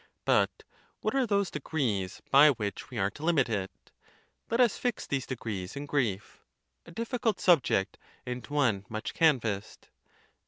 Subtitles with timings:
[0.25, 0.63] But
[1.01, 3.91] what are those degrees by which we are to limit it?
[4.49, 6.43] Let us fix these degrees in grief,
[6.87, 9.89] a difficult sub ject, and one much canvassed.